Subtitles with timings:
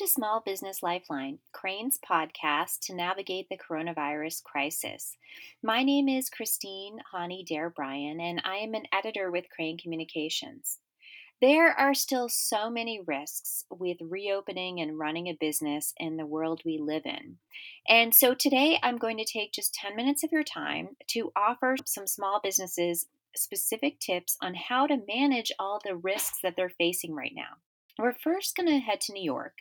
[0.00, 5.18] to Small Business Lifeline, Crain's podcast to navigate the coronavirus crisis.
[5.62, 10.78] My name is Christine Haughney Dare Bryan, and I am an editor with Crain Communications.
[11.42, 16.62] There are still so many risks with reopening and running a business in the world
[16.64, 17.36] we live in.
[17.86, 21.76] And so today I'm going to take just 10 minutes of your time to offer
[21.84, 23.04] some small businesses
[23.36, 27.58] specific tips on how to manage all the risks that they're facing right now.
[27.98, 29.58] We're first going to head to New York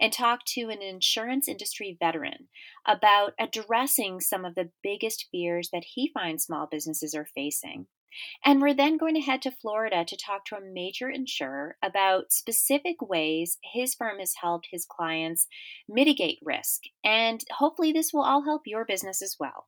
[0.00, 2.48] and talk to an insurance industry veteran
[2.86, 7.86] about addressing some of the biggest fears that he finds small businesses are facing.
[8.44, 12.32] And we're then going to head to Florida to talk to a major insurer about
[12.32, 15.46] specific ways his firm has helped his clients
[15.88, 16.82] mitigate risk.
[17.02, 19.66] And hopefully, this will all help your business as well.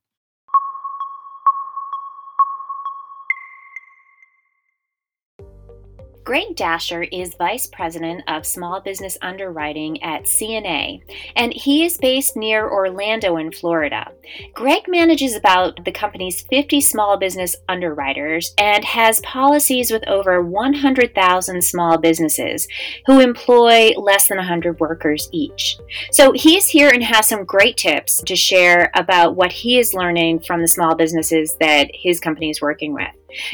[6.25, 11.03] Greg Dasher is Vice President of Small Business Underwriting at CNA,
[11.35, 14.11] and he is based near Orlando in Florida.
[14.55, 21.61] Greg manages about the company's 50 small business underwriters and has policies with over 100,000
[21.63, 22.67] small businesses
[23.05, 25.77] who employ less than 100 workers each.
[26.11, 29.93] So he is here and has some great tips to share about what he is
[29.93, 33.09] learning from the small businesses that his company is working with.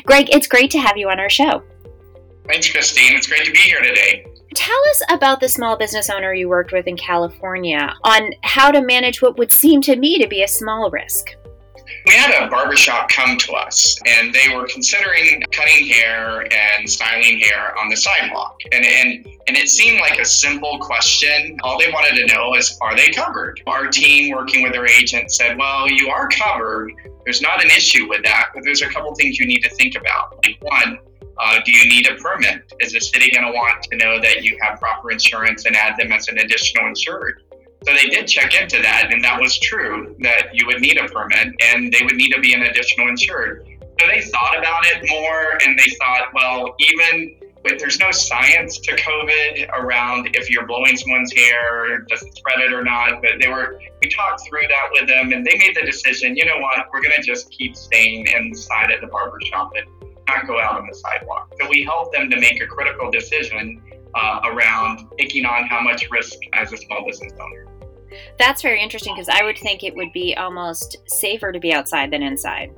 [0.06, 1.64] Greg, it's great to have you on our show.
[2.48, 3.16] Thanks, Christine.
[3.16, 4.26] It's great to be here today.
[4.54, 8.82] Tell us about the small business owner you worked with in California on how to
[8.82, 11.36] manage what would seem to me to be a small risk.
[12.06, 17.40] We had a barbershop come to us and they were considering cutting hair and styling
[17.40, 18.60] hair on the sidewalk.
[18.72, 21.58] And, and, and it seemed like a simple question.
[21.64, 23.62] All they wanted to know is, are they covered?
[23.68, 26.92] Our team working with their agent said, well, you are covered.
[27.24, 29.96] There's not an issue with that, but there's a couple things you need to think
[29.96, 30.44] about.
[30.46, 30.98] Like, one,
[31.42, 32.72] uh, do you need a permit?
[32.80, 35.98] Is the city going to want to know that you have proper insurance and add
[35.98, 37.42] them as an additional insured?
[37.84, 41.08] So they did check into that, and that was true that you would need a
[41.08, 43.66] permit and they would need to be an additional insured.
[44.00, 48.78] So they thought about it more and they thought, well, even if there's no science
[48.80, 53.32] to COVID around if you're blowing someone's hair, does it spread it or not, but
[53.40, 56.58] they were, we talked through that with them and they made the decision, you know
[56.58, 59.86] what, we're going to just keep staying inside at the barbershop and
[60.36, 61.54] not go out on the sidewalk.
[61.60, 63.82] So we help them to make a critical decision
[64.14, 67.68] uh, around taking on how much risk as a small business owner.
[68.38, 72.12] That's very interesting because I would think it would be almost safer to be outside
[72.12, 72.72] than inside.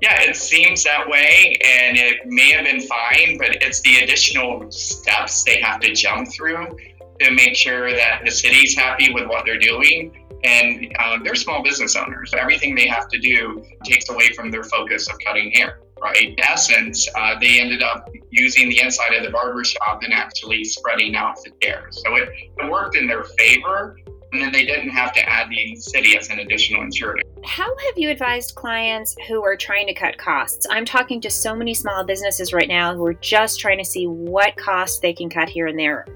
[0.00, 4.70] Yeah, it seems that way, and it may have been fine, but it's the additional
[4.70, 6.74] steps they have to jump through
[7.20, 10.16] to make sure that the city's happy with what they're doing.
[10.42, 12.32] And um, they're small business owners.
[12.32, 16.16] Everything they have to do takes away from their focus of cutting hair right?
[16.16, 21.14] In essence, uh, they ended up using the inside of the barbershop and actually spreading
[21.14, 22.02] out the chairs.
[22.04, 22.28] So it,
[22.58, 23.98] it worked in their favor,
[24.32, 27.22] and then they didn't have to add the city as an additional insured.
[27.44, 30.66] How have you advised clients who are trying to cut costs?
[30.70, 34.06] I'm talking to so many small businesses right now who are just trying to see
[34.06, 36.06] what costs they can cut here and there.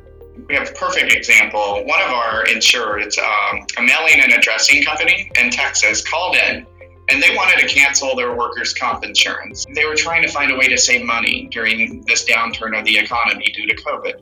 [0.48, 1.84] We have a perfect example.
[1.86, 6.66] One of our insureds, um, a mailing and addressing company in Texas, called in
[7.08, 9.66] and they wanted to cancel their workers' comp insurance.
[9.74, 12.98] They were trying to find a way to save money during this downturn of the
[12.98, 14.14] economy due to COVID.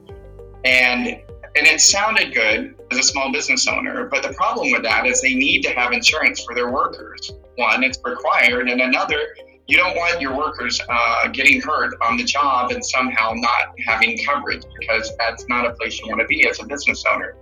[0.65, 1.23] And
[1.55, 5.21] and it sounded good as a small business owner, but the problem with that is
[5.21, 7.31] they need to have insurance for their workers.
[7.57, 9.21] One, it's required, and another,
[9.67, 14.19] you don't want your workers uh, getting hurt on the job and somehow not having
[14.25, 17.37] coverage because that's not a place you want to be as a business owner.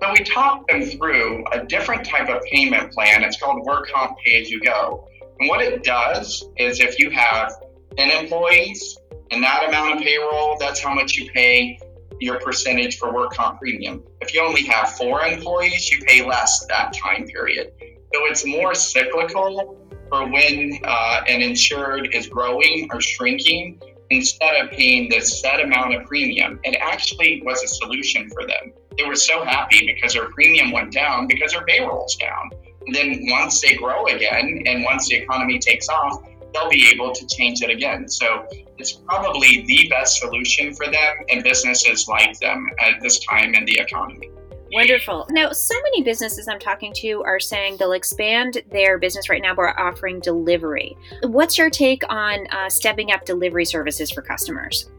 [0.00, 3.24] So we talked them through a different type of payment plan.
[3.24, 5.08] It's called Work Comp Pay As You Go.
[5.40, 7.52] And what it does is if you have
[7.96, 8.96] 10 employees
[9.32, 11.80] and that amount of payroll, that's how much you pay
[12.20, 14.02] your percentage for work comp premium.
[14.20, 17.72] If you only have four employees, you pay less that time period.
[17.80, 19.76] So it's more cyclical
[20.08, 23.80] for when uh, an insured is growing or shrinking
[24.10, 26.58] instead of paying the set amount of premium.
[26.64, 30.92] It actually was a solution for them they were so happy because their premium went
[30.92, 32.50] down because their payroll's down.
[32.86, 36.22] And then once they grow again and once the economy takes off,
[36.52, 38.08] they'll be able to change it again.
[38.08, 38.46] So
[38.78, 43.64] it's probably the best solution for them and businesses like them at this time in
[43.64, 44.30] the economy.
[44.72, 45.26] Wonderful.
[45.30, 49.54] Now, so many businesses I'm talking to are saying they'll expand their business right now
[49.54, 50.96] by offering delivery.
[51.22, 54.90] What's your take on uh, stepping up delivery services for customers?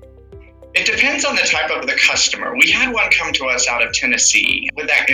[0.75, 2.55] It depends on the type of the customer.
[2.55, 5.07] We had one come to us out of Tennessee with that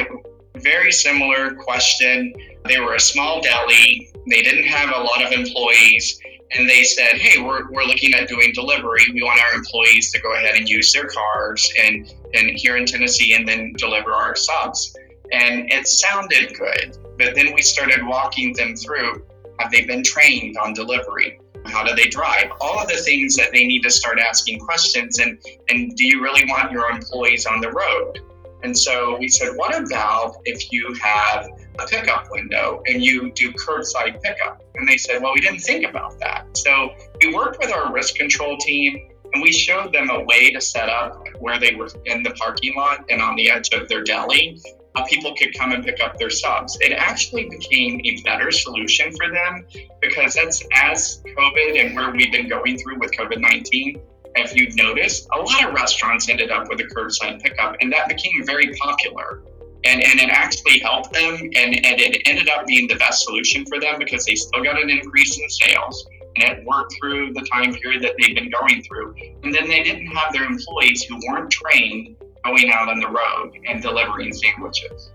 [0.57, 2.33] very similar question.
[2.65, 6.19] They were a small deli, they didn't have a lot of employees,
[6.51, 9.03] and they said, "Hey, we're, we're looking at doing delivery.
[9.13, 12.85] We want our employees to go ahead and use their cars and and here in
[12.85, 14.95] Tennessee, and then deliver our subs."
[15.31, 19.25] And it sounded good, but then we started walking them through:
[19.59, 21.39] Have they been trained on delivery?
[21.67, 22.51] How do they drive?
[22.61, 25.19] All of the things that they need to start asking questions.
[25.19, 25.39] And
[25.69, 28.19] and do you really want your employees on the road?
[28.63, 31.47] And so we said, what about if you have
[31.77, 34.63] a pickup window and you do curbside pickup?
[34.73, 36.47] And they said, well, we didn't think about that.
[36.57, 36.89] So
[37.21, 40.89] we worked with our risk control team and we showed them a way to set
[40.89, 44.59] up where they were in the parking lot and on the edge of their deli.
[45.07, 46.77] People could come and pick up their subs.
[46.81, 49.65] It actually became a better solution for them
[50.01, 54.01] because that's as COVID and where we've been going through with COVID 19
[54.35, 58.07] if you've noticed, a lot of restaurants ended up with a curbside pickup, and that
[58.07, 59.41] became very popular.
[59.85, 63.65] And, and it actually helped them, and, and it ended up being the best solution
[63.65, 67.47] for them because they still got an increase in sales, and it worked through the
[67.53, 69.15] time period that they've been going through.
[69.43, 73.57] And then they didn't have their employees who weren't trained going out on the road
[73.67, 75.11] and delivering sandwiches.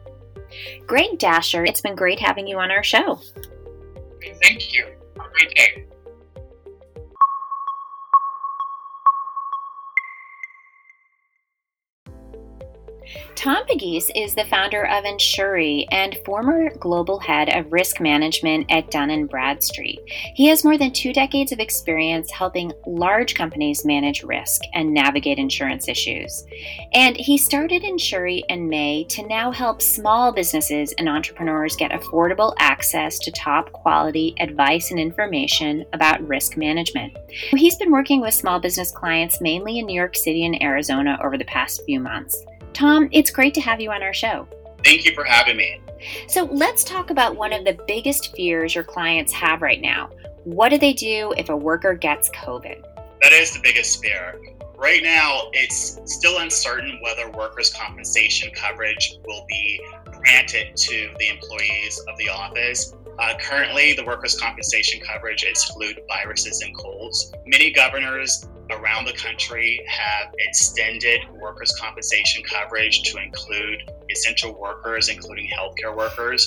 [0.87, 1.65] Great, Dasher.
[1.65, 3.21] It's been great having you on our show.
[4.43, 4.87] Thank you.
[5.17, 5.87] Have a great day.
[13.35, 18.91] Tom Pegues is the founder of Insuri and former global head of risk management at
[18.91, 20.01] Dun & Bradstreet.
[20.35, 25.39] He has more than two decades of experience helping large companies manage risk and navigate
[25.39, 26.45] insurance issues.
[26.93, 32.55] And he started Insuri in May to now help small businesses and entrepreneurs get affordable
[32.59, 37.17] access to top quality advice and information about risk management.
[37.31, 41.39] He's been working with small business clients mainly in New York City and Arizona over
[41.39, 42.45] the past few months.
[42.81, 44.49] Tom, it's great to have you on our show.
[44.83, 45.83] Thank you for having me.
[46.29, 50.09] So, let's talk about one of the biggest fears your clients have right now.
[50.45, 52.83] What do they do if a worker gets COVID?
[53.21, 54.41] That is the biggest fear.
[54.79, 62.03] Right now, it's still uncertain whether workers' compensation coverage will be granted to the employees
[62.09, 62.95] of the office.
[63.19, 67.31] Uh, currently, the workers' compensation coverage excludes viruses and colds.
[67.45, 75.49] Many governors around the country have extended workers' compensation coverage to include essential workers, including
[75.49, 76.47] healthcare workers,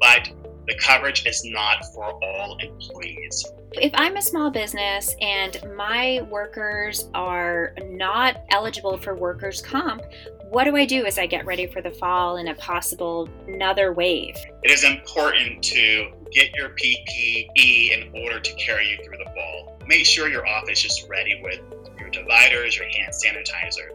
[0.00, 0.30] but
[0.68, 3.44] the coverage is not for all employees.
[3.72, 10.02] If I'm a small business and my workers are not eligible for workers' comp,
[10.50, 13.92] what do I do as I get ready for the fall and a possible another
[13.92, 14.36] wave?
[14.62, 19.81] It is important to get your PPE in order to carry you through the fall.
[19.92, 21.60] Make sure your office is ready with
[22.00, 23.90] your dividers, your hand sanitizer.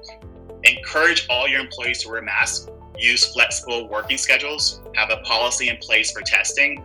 [0.64, 2.70] Encourage all your employees to wear masks.
[3.00, 4.80] Use flexible working schedules.
[4.94, 6.84] Have a policy in place for testing.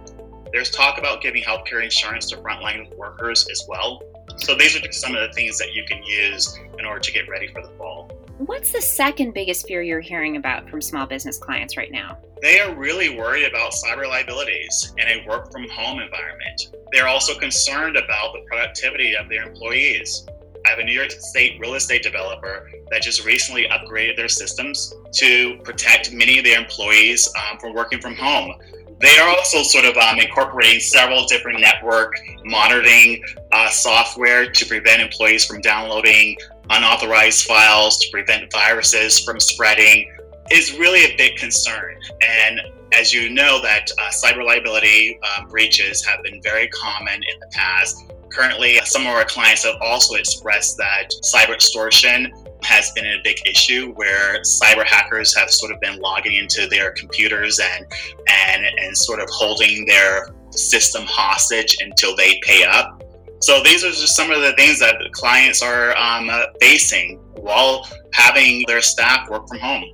[0.50, 4.00] There's talk about giving healthcare insurance to frontline workers as well.
[4.38, 7.12] So these are just some of the things that you can use in order to
[7.12, 8.10] get ready for the fall.
[8.46, 12.18] What's the second biggest fear you're hearing about from small business clients right now?
[12.40, 16.74] They are really worried about cyber liabilities in a work from home environment.
[16.90, 20.26] They're also concerned about the productivity of their employees.
[20.66, 24.92] I have a New York State real estate developer that just recently upgraded their systems
[25.12, 28.54] to protect many of their employees um, from working from home.
[28.98, 32.12] They are also sort of um, incorporating several different network
[32.44, 33.22] monitoring
[33.52, 36.36] uh, software to prevent employees from downloading
[36.70, 40.10] unauthorized files, to prevent viruses from spreading.
[40.50, 41.96] Is really a big concern.
[42.20, 42.60] And
[42.92, 47.46] as you know, that uh, cyber liability uh, breaches have been very common in the
[47.52, 48.12] past.
[48.30, 53.36] Currently, some of our clients have also expressed that cyber extortion has been a big
[53.46, 57.86] issue where cyber hackers have sort of been logging into their computers and
[58.28, 63.01] and and sort of holding their system hostage until they pay up.
[63.42, 66.30] So these are just some of the things that clients are um,
[66.60, 69.84] facing while having their staff work from home.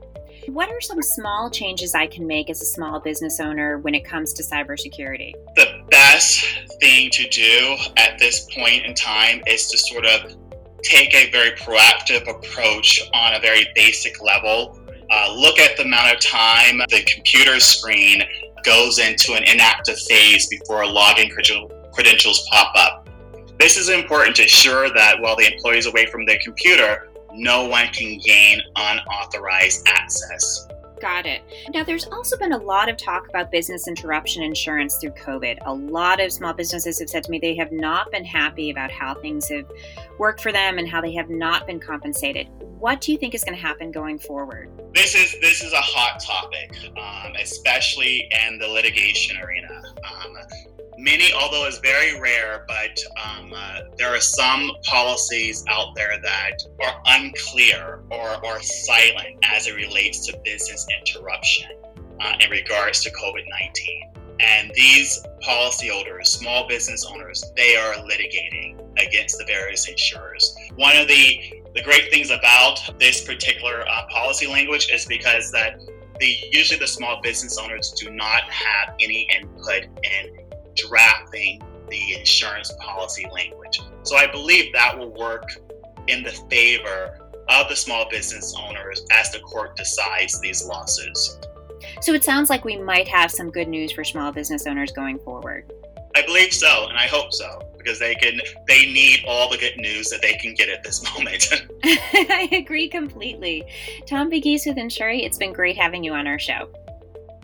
[0.49, 4.05] What are some small changes I can make as a small business owner when it
[4.05, 5.33] comes to cybersecurity?
[5.57, 6.45] The best
[6.79, 10.37] thing to do at this point in time is to sort of
[10.83, 14.79] take a very proactive approach on a very basic level.
[15.11, 18.23] Uh, look at the amount of time the computer screen
[18.63, 21.31] goes into an inactive phase before login
[21.95, 23.08] credentials pop up.
[23.59, 27.67] This is important to ensure that while the employee is away from their computer, no
[27.67, 30.67] one can gain unauthorized access.
[31.01, 31.43] Got it.
[31.73, 35.59] Now, there's also been a lot of talk about business interruption insurance through COVID.
[35.67, 38.91] A lot of small businesses have said to me they have not been happy about
[38.91, 39.71] how things have
[40.19, 42.49] worked for them and how they have not been compensated.
[42.79, 44.71] What do you think is going to happen going forward?
[44.95, 49.83] This is this is a hot topic, um, especially in the litigation arena.
[50.05, 50.37] Um,
[50.99, 56.59] many, although it's very rare, but um, uh, there are some policies out there that
[56.85, 61.71] are unclear or, or silent as it relates to business interruption
[62.21, 64.13] uh, in regards to COVID 19.
[64.41, 70.55] And these policyholders, small business owners, they are litigating against the various insurers.
[70.77, 75.81] One of the the great things about this particular uh, policy language is because that
[76.19, 80.48] the usually the small business owners do not have any input in
[80.87, 83.81] drafting the insurance policy language.
[84.03, 85.49] So I believe that will work
[86.07, 87.19] in the favor
[87.49, 91.39] of the small business owners as the court decides these lawsuits.
[92.01, 95.19] So it sounds like we might have some good news for small business owners going
[95.21, 95.71] forward.
[96.17, 99.77] I believe so, and I hope so, because they can they need all the good
[99.77, 101.49] news that they can get at this moment.
[101.85, 103.65] I agree completely.
[104.07, 106.71] Tom Pegues with Insuri, it's been great having you on our show.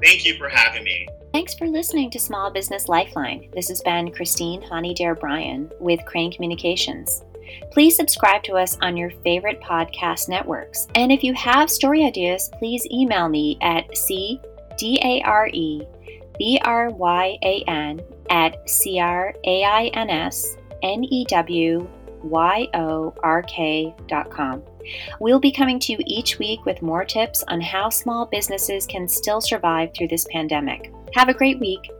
[0.02, 1.08] Thank you for having me.
[1.32, 3.50] Thanks for listening to Small Business Lifeline.
[3.52, 7.24] This has been Christine Haughney Dare Bryan with Crain Communications.
[7.72, 10.86] Please subscribe to us on your favorite podcast networks.
[10.94, 15.86] And if you have story ideas, please email me at cdare
[16.38, 18.98] B R Y A N at C
[25.20, 29.08] We'll be coming to you each week with more tips on how small businesses can
[29.08, 30.92] still survive through this pandemic.
[31.14, 31.90] Have a great week.